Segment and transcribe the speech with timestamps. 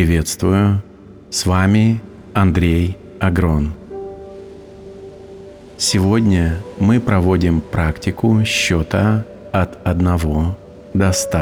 [0.00, 0.82] Приветствую!
[1.28, 2.00] С вами
[2.32, 3.74] Андрей Агрон.
[5.76, 10.54] Сегодня мы проводим практику счета от 1
[10.94, 11.38] до 100.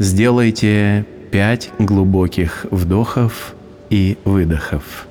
[0.00, 3.54] Сделайте пять глубоких вдохов
[3.90, 5.06] и выдохов.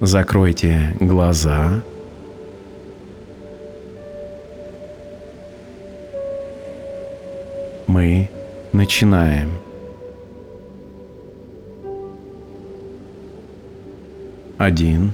[0.00, 1.82] Закройте глаза.
[7.88, 8.30] Мы
[8.72, 9.50] начинаем.
[14.56, 15.12] Один,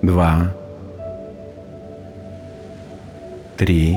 [0.00, 0.54] два,
[3.58, 3.96] три,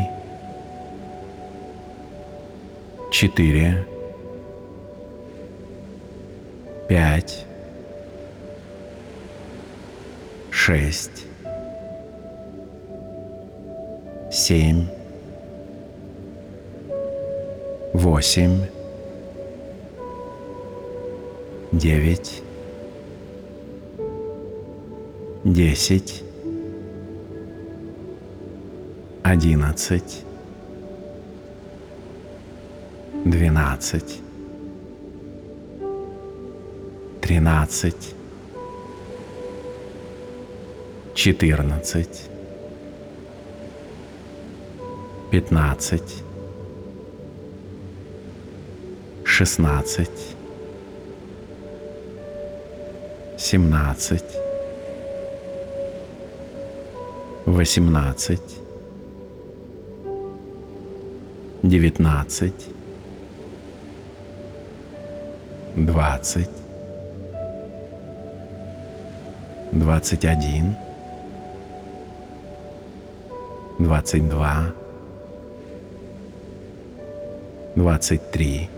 [3.12, 3.86] четыре,
[6.90, 7.46] пять,
[10.68, 11.24] шесть,
[14.30, 14.86] семь,
[17.94, 18.66] восемь,
[21.72, 22.44] девять,
[25.46, 26.22] десять,
[29.24, 30.26] одиннадцать,
[33.24, 34.20] двенадцать,
[37.22, 38.17] тринадцать,
[41.18, 42.30] четырнадцать,
[45.32, 46.24] пятнадцать,
[49.26, 50.36] шестнадцать,
[53.36, 54.38] семнадцать,
[57.48, 58.56] восемнадцать,
[61.64, 62.68] девятнадцать,
[65.76, 66.48] двадцать,
[69.72, 70.24] двадцать
[73.80, 74.74] один, двадцать два,
[77.76, 78.70] двадцать три,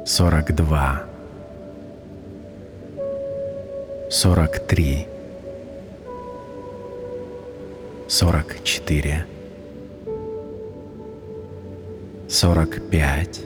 [0.04, 1.06] 42,
[4.10, 5.08] 43,
[8.10, 9.31] 44,
[12.32, 13.42] сорок пять,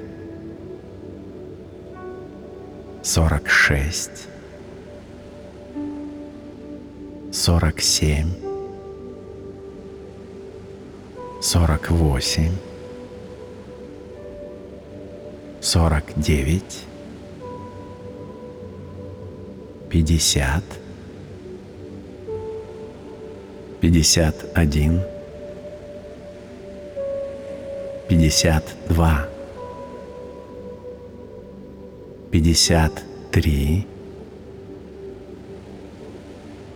[3.01, 4.27] сорок шесть,
[7.31, 8.29] сорок семь,
[11.41, 12.55] сорок восемь,
[15.61, 16.83] сорок девять,
[19.89, 20.63] пятьдесят,
[23.81, 25.01] пятьдесят один,
[28.07, 29.27] пятьдесят два,
[32.31, 33.87] пятьдесят три,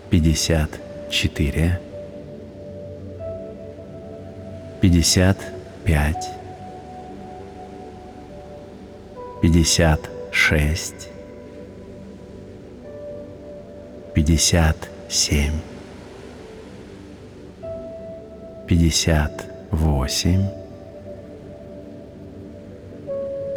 [0.09, 0.69] пятьдесят
[1.11, 1.79] четыре,
[4.81, 5.37] пятьдесят
[5.85, 6.29] пять,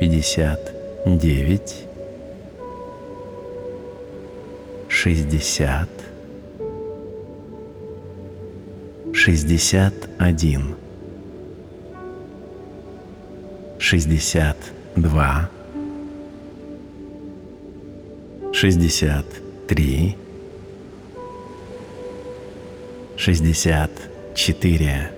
[0.02, 0.74] пятьдесят
[1.06, 1.84] девять,
[4.88, 5.88] шестьдесят,
[9.12, 10.74] шестьдесят один,
[13.78, 14.56] шестьдесят
[14.96, 15.48] два,
[18.52, 19.26] шестьдесят
[19.68, 20.16] три,
[23.16, 23.92] шестьдесят
[24.34, 25.12] четыре,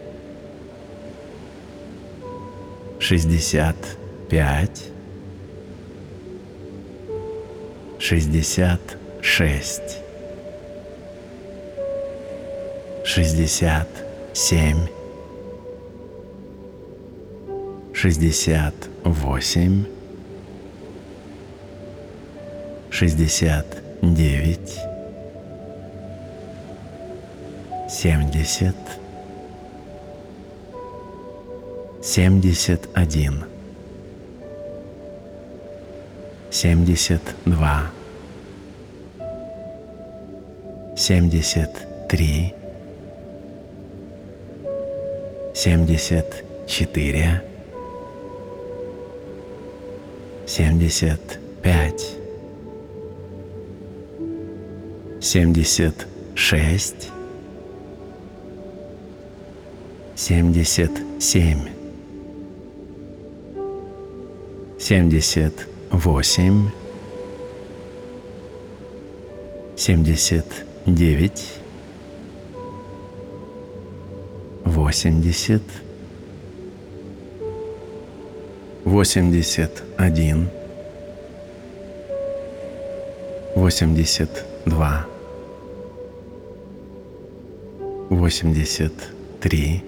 [2.98, 3.76] шестьдесят
[4.28, 4.84] пять,
[7.98, 8.80] шестьдесят
[9.20, 9.98] шесть,
[13.04, 13.88] шестьдесят
[14.32, 14.86] семь,
[17.92, 18.74] шестьдесят
[19.04, 19.84] восемь,
[22.90, 23.66] шестьдесят
[24.02, 24.78] девять,
[27.88, 28.76] семьдесят,
[32.02, 33.44] семьдесят один,
[36.54, 37.34] 72,
[40.94, 42.54] 73,
[45.52, 47.42] 74,
[50.46, 51.24] 75,
[55.20, 56.04] 76,
[60.14, 61.72] 77,
[64.78, 66.70] 78, восемь,
[69.76, 70.44] семьдесят
[70.86, 71.54] девять,
[74.64, 75.62] восемьдесят,
[78.84, 80.50] восемьдесят один,
[83.54, 85.06] восемьдесят два,
[88.10, 88.92] восемьдесят
[89.40, 89.84] три,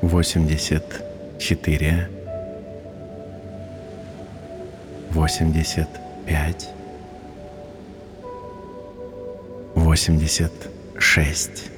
[0.00, 1.04] восемьдесят
[1.38, 2.08] четыре,
[5.22, 5.88] восемьдесят
[6.26, 6.68] пять,
[9.76, 10.50] восемьдесят
[10.98, 11.70] шесть,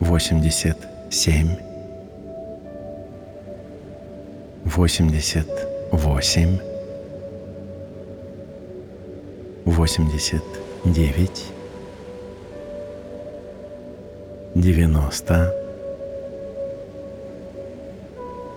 [0.00, 0.78] восемьдесят
[1.10, 1.50] семь,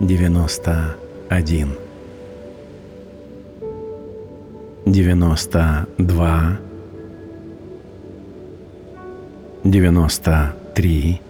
[0.00, 1.76] 91,
[4.86, 6.58] 92,
[9.64, 11.20] 93,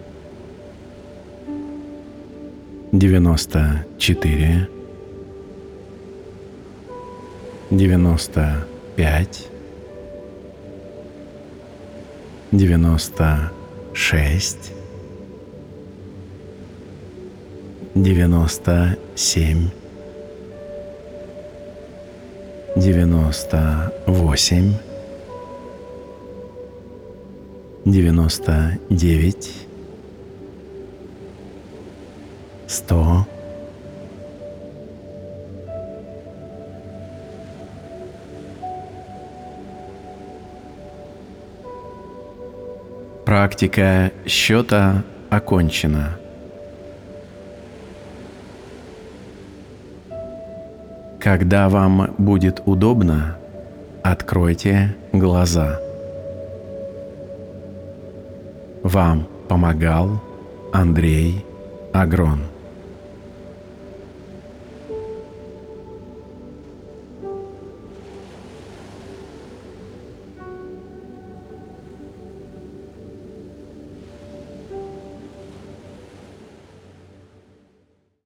[2.91, 4.67] 94,
[7.71, 9.49] 95,
[12.51, 14.80] 96,
[17.93, 19.69] 97,
[22.75, 24.79] 98,
[27.85, 29.67] 99,
[32.67, 33.27] 100,
[43.25, 46.20] Практика счета окончена.
[51.21, 53.37] Когда вам будет удобно,
[54.01, 55.79] откройте глаза.
[58.81, 60.19] Вам помогал
[60.73, 61.45] Андрей
[61.93, 62.50] Агрон.